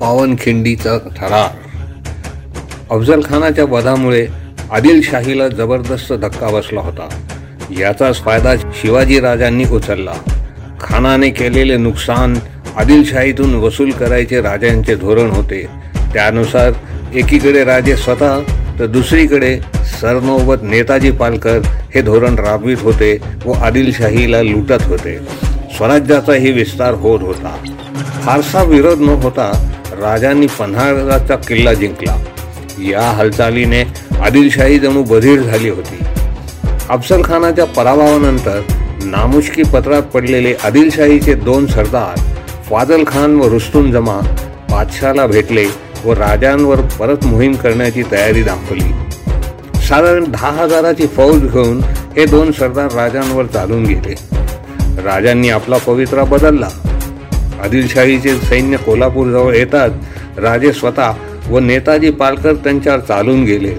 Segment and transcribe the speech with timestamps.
[0.00, 1.56] पावनखिंडीचा थरार.
[2.90, 4.26] अफजलखानाच्या वधामुळे
[4.72, 7.08] आदिलशाहीला जबरदस्त धक्का बसला होता.
[7.78, 10.12] याचाच फायदा शिवाजी राजांनी उचलला.
[10.80, 12.38] खानाने केलेले नुकसान
[12.76, 15.66] आदिलशाहीतून वसूल करायचे राजांचे धोरण होते.
[16.14, 16.72] त्यानुसार
[17.14, 18.38] एकीकडे राजे स्वतः
[18.78, 19.60] तर दुसरीकडे
[20.00, 21.60] सरनोबत नेताजी पालकर
[21.94, 25.18] हे धोरण राबवित होते व आदिलशाहीला लुटत होते.
[25.76, 27.56] स्वराज्याचाही विस्तार होत होता.
[28.22, 29.69] फारसा विरोध न होता
[30.00, 32.16] राजांनी पन्हाळाचा किल्ला जिंकला.
[32.78, 33.82] या हालचालीने
[34.22, 36.04] आदिलशाही जणू बधीर झाली होती.
[36.90, 38.60] अफसल खानाच्या पराभवानंतर
[39.04, 42.20] नामुष्की पत्रात पडलेले आदिलशाहीचे दोन सरदार
[42.70, 44.18] फाजल खान व रुस्तुम जमा
[44.70, 45.66] बादशाला भेटले
[46.04, 48.92] व राजांवर परत मोहीम करण्याची तयारी दाखवली.
[49.80, 51.80] साधारण दहा हजाराची फौज घेऊन
[52.16, 54.14] हे दोन सरदार राजांवर चालून गेले.
[55.04, 56.68] राजांनी आपला पवित्रा बदलला.
[57.64, 61.12] आदिलशाहीचे सैन्य कोल्हापूरजवळ येतात राजे स्वतः
[61.50, 63.74] व नेताजी पालकर त्यांच्यावर चालून गेले.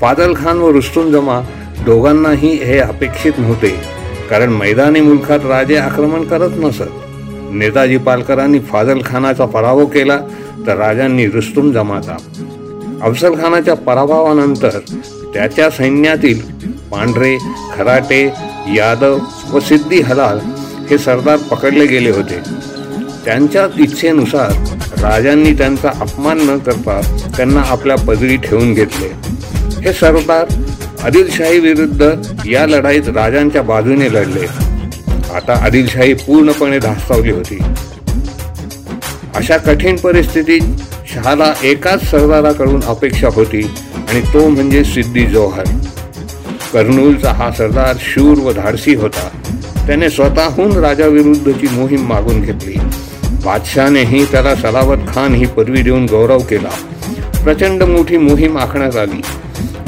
[0.00, 1.40] फादल खान व रुस्तुम जमा
[1.86, 3.68] दोघांनाही हे अपेक्षित नव्हते
[4.30, 6.90] कारण मैदानी मुलखात राजे आक्रमण करत नसत.
[7.50, 10.18] नेताजी पालकरांनी फाजल खानाचा पराभव केला
[10.66, 12.16] तर राजांनी रुस्तुम जमाचा
[13.02, 14.78] अफसल खानाच्या पराभवानंतर
[15.34, 16.40] त्याच्या सैन्यातील
[16.90, 17.36] पांढरे
[17.76, 18.22] खराटे
[18.74, 19.18] यादव
[19.52, 20.38] व सिद्धी हलाल
[20.90, 22.40] हे सरदार पकडले गेले होते.
[23.28, 24.50] त्यांच्या इच्छेनुसार
[25.02, 27.00] राजांनी त्यांचा अपमान न करता
[27.36, 29.08] त्यांना आपल्या पदरी ठेवून घेतले.
[29.82, 30.46] हे सरदार
[31.04, 32.10] आदिलशाही विरुद्ध
[32.50, 34.46] या लढाईत राजांच्या बाजूने लढले.
[35.34, 37.58] आता आदिलशाही पूर्णपणे धास्तावली होती.
[39.34, 40.60] अशा कठीण परिस्थितीत
[41.14, 43.62] शहाला एकाच सरदाराकडून अपेक्षा होती
[44.08, 45.64] आणि तो म्हणजे सिद्धी जोहर.
[46.72, 49.28] कर्नूलचा हा सरदार शूर व धाडसी होता.
[49.86, 52.78] त्याने स्वतःहून राजाविरुद्धची मोहीम मागून घेतली.
[53.48, 56.68] बादशानेही त्याला सलावत खान ही पदवी देऊन गौरव केला.
[57.44, 59.20] प्रचंड मोठी मोहीम आखण्यात आली.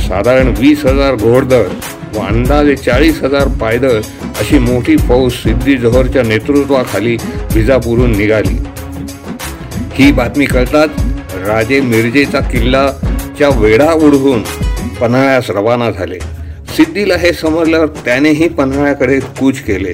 [0.00, 1.66] साधारण वीस हजार घोडदळ
[2.14, 4.00] व अंदाजे चाळीस हजार पायदळ
[4.40, 7.16] अशी मोठी फौज सिद्धी जोहरच्या नेतृत्वाखाली
[7.54, 8.58] विजापूरून निघाली.
[9.92, 10.90] ही बातमी कळताच
[11.48, 14.42] राजे मिरजेचा किल्लाच्या वेढा उडवून
[15.00, 16.18] पन्हाळ्यास रवाना झाले.
[16.76, 19.92] सिद्धीला हे समजल्यावर त्यानेही पन्हाळ्याकडे कूच केले.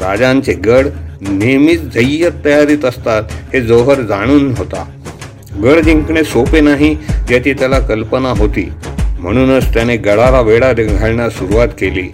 [0.00, 0.86] राजांचे गड
[1.20, 4.84] नेहमीच जय्यत तयारीत असतात हे जोहर जाणून होता.
[5.62, 6.96] गड जिंकणे सोपे नाही
[7.30, 8.72] याची त्याला कल्पना होती.
[9.18, 12.10] म्हणूनच त्याने गडाला वेडा घालण्यास सुरुवात केली.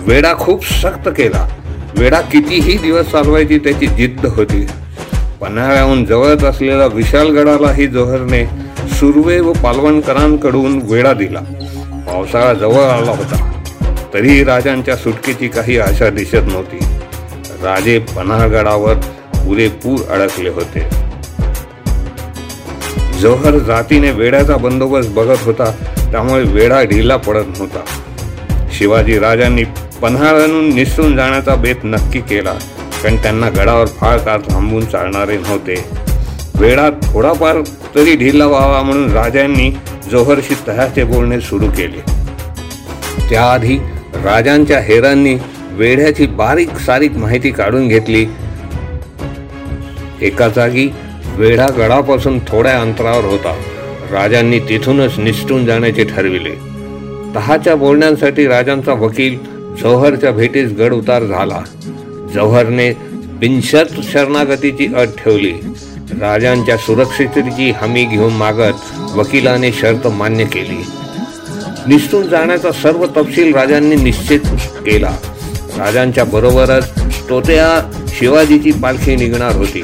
[0.00, 1.48] वेडा खूप सक्त केला.
[1.98, 4.66] वेडा कितीही दिवस चालवायची त्याची जिद्द होती.
[5.40, 8.44] पन्हाळ्याहून जवळच असलेल्या विशालगडालाही जोहरने
[8.90, 11.40] सुर्वे व पालवणकरांकडून वेढा दिला.
[12.06, 13.62] पावसाळा जवळ आला होता.
[14.14, 16.78] तरीही राजांच्या सुटकेची काही आशा दिसत नव्हती.
[17.62, 18.94] राजे पन्हाळगडावर
[19.36, 20.80] पुरेपूर अडकले होते.
[23.20, 25.70] जोहर जातीने वेड्याचा बंदोबस्त बघत होता
[26.10, 27.84] त्यामुळे वेढा ढिला पडत नव्हता.
[28.72, 29.64] शिवाजी राजांनी
[30.02, 32.52] पन्हाळून निसरून जाण्याचा बेत नक्की केला
[33.02, 35.84] कारण त्यांना गडावर फाळ काळ थांबून चालणारे नव्हते.
[36.54, 37.60] वेळा थोडाफार
[37.94, 39.70] तरी ढिला व्हावा म्हणून राजांनी
[40.10, 42.00] जोहरशी तह्याचे बोलणे सुरू केले.
[43.30, 43.76] त्याआधी
[44.24, 45.36] राजांच्या हेरांनी
[45.76, 48.26] वेढ्याची बारीक सारीक माहिती काढून घेतली.
[50.22, 50.88] एका जागी
[51.36, 53.54] वेढा गडापासून थोड्या अंतरावर होता.
[54.10, 56.54] राजांनी तिथूनच निसटून जाण्याचे ठरविले.
[57.34, 59.38] तहाच्या बोलण्यांसाठी राजांचा वकील
[59.80, 61.62] जौहरच्या भेटीस गड उतार झाला.
[62.34, 62.92] जौहरने
[63.22, 65.52] बिनशत शरणागतीची अट ठेवली.
[66.20, 70.84] राजांच्या सुरक्षिततेची हमी घेऊन मागत वकिलाने शर्त मान्य केली.
[71.86, 74.40] निसटून जाण्याचा सर्व तपशील राजांनी निश्चित
[74.86, 75.16] केला.
[75.78, 76.90] राजांच्या बरोबरच
[77.28, 77.68] तोत्या
[78.18, 79.82] शिवाजीची पालखी निघणार होती.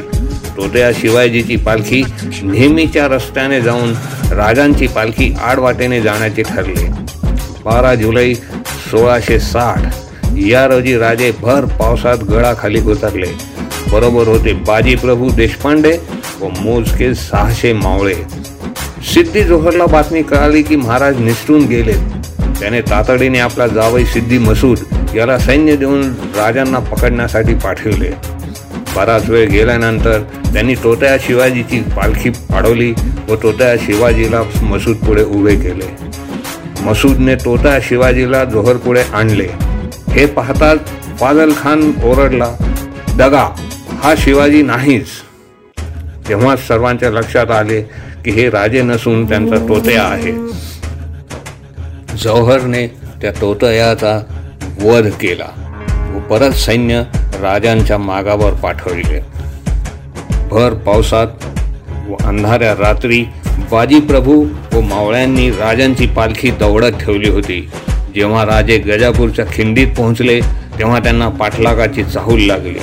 [0.57, 2.03] तोत्या शिवाजीची पालखी
[2.43, 3.93] नेहमीच्या रस्त्याने जाऊन
[4.37, 6.87] राजांची पालखी आडवाटेने जाण्याचे ठरले.
[7.65, 13.31] बारा जुलै सोळाशे साठ या रोजी राजे भर पावसात गडाखाली उतरले.
[13.93, 15.97] बरोबर होते बाजी प्रभू देशपांडे
[16.41, 18.15] व मोजके सहाशे मावळे.
[19.15, 21.93] सिद्धी जोहरला बातमी कळाली की महाराज निसटून गेले
[22.61, 24.79] त्याने तातडीने आपला जावई सिद्धी मसूद
[25.17, 26.03] याला सैन्य देऊन
[26.37, 28.11] राजांना पकडण्यासाठी पाठवले.
[28.97, 30.19] बराच वेळ गेल्यानंतर
[30.53, 32.93] त्यांनी तोत्या शिवाजीची पालखी पाडवली
[33.29, 35.89] व तोत्या शिवाजीला मसूद पुढे उभे केले.
[36.81, 39.49] मसूदने तोत्या शिवाजीला जोहर पुढे आणले.
[40.09, 40.79] हे पाहताच
[41.21, 42.49] फाजल खान ओरडला
[43.19, 43.49] दगा
[44.03, 45.07] हा शिवाजी नाहीच.
[46.29, 47.81] तेव्हाच सर्वांच्या लक्षात आले
[48.25, 50.33] की हे राजे नसून त्यांचा तोतया आहे.
[52.19, 52.87] जौहरने
[53.23, 54.19] त्या तोतयाचा
[54.83, 55.49] वध केला.
[56.15, 57.03] व परत सैन्य
[57.41, 59.21] राजांच्या मागावर पाठवले.
[60.51, 61.27] भर पावसात
[62.09, 63.25] व अंधाऱ्या रात्री
[63.71, 67.71] बाजीप्रभू व मावळ्यांनी राजांची पालखी दौडत ठेवली होती.
[68.15, 70.41] जेव्हा राजे गजापूरच्या खिंडीत पोहोचले
[70.79, 72.79] तेव्हा त्यांना पाठलागाची चाहूल लागली.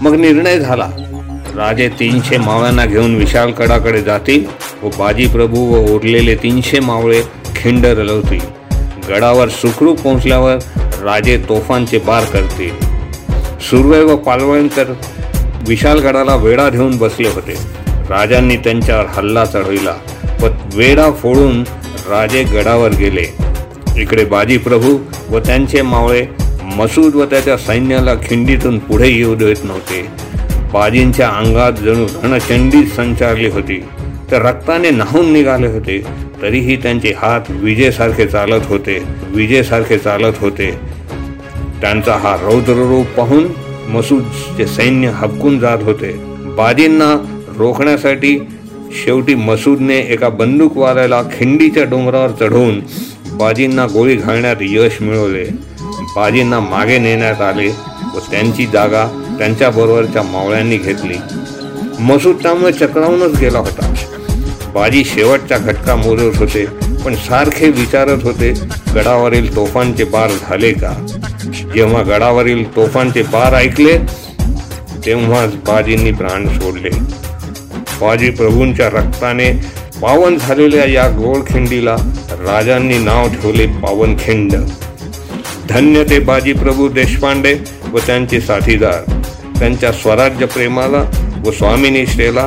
[0.00, 0.88] मग निर्णय झाला.
[1.56, 4.44] राजे तीनशे मावळ्यांना घेऊन विशालकडाकडे जातील
[4.82, 7.22] व बाजी प्रभू व उरलेले तीनशे मावळे
[7.56, 8.40] खिंड रलवतील.
[9.08, 10.56] गडावर सुखरूप पोहोचल्यावर
[11.02, 12.70] राजे तोफांचे पार करतील.
[13.60, 14.84] सुर्वे व पालवणकर
[15.68, 17.54] विशालगडाला वेढा घेऊन बसले होते.
[18.10, 19.94] राजांनी त्यांच्यावर हल्ला चढविला
[20.40, 21.62] व वेढा फोडून
[22.08, 23.24] राजे गडावर गेले.
[23.96, 24.98] इकडे बाजी प्रभू
[25.28, 26.26] व त्यांचे मावळे
[26.62, 30.06] मसूद व त्याच्या सैन्याला खिंडीतून पुढे येऊ देत नव्हते.
[30.72, 33.84] बाजींच्या अंगात जणू रणचंडी संचारली होती.
[34.30, 36.02] तर रक्ताने नाहून निघाले होते.
[36.42, 38.98] तरीही त्यांचे हात विजेसारखे चालत होते
[39.28, 40.70] विजेसारखे चालत होते.
[41.80, 43.46] त्यांचा हा रौद्ररूप पाहून
[43.88, 46.12] मसूदचे सैन्य हबकून जात होते.
[46.56, 47.14] बाजींना
[47.56, 48.38] रोखण्यासाठी
[49.04, 52.80] शेवटी मसूदने एका बंदूकवाल्याला खिंडीच्या डोंगरावर चढवून
[53.32, 55.44] बाजींना गोळी घालण्यात यश मिळवले.
[56.16, 57.68] बाजींना मागे नेण्यात आले
[58.14, 59.06] व त्यांची जागा
[59.38, 61.14] त्यांच्याबरोबरच्या मावळ्यांनी घेतली.
[62.00, 63.94] मसूद त्यामुळे चक्रावूनच गेला होता.
[64.74, 66.64] बाजी शेवटच्या घटका मोजत होते
[67.04, 68.52] पण सारखे विचारत होते
[68.94, 70.92] गडावरील तोफांचे बार झाले का?
[71.74, 73.96] जेव्हा गडावरील तोफांचे बार ऐकले
[75.06, 76.90] तेव्हाच बाजींनी प्राण सोडले.
[78.00, 79.50] बाजी प्रभूंच्या रक्ताने
[80.02, 81.96] पावन झालेल्या या गोळखिंडीला
[82.40, 84.54] राजांनी नाव ठेवले पावनखिंड.
[85.68, 87.54] धन्य ते बाजी प्रभू देशपांडे
[87.92, 89.10] व त्यांचे साथीदार.
[89.58, 91.02] त्यांच्या स्वराज्य प्रेमाला
[91.46, 91.50] व
[92.06, 92.46] श्रेला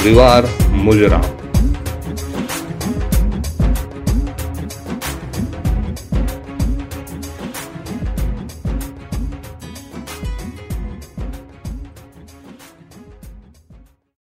[0.00, 1.20] त्रिवार मुजरा